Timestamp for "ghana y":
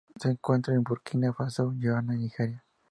1.77-2.21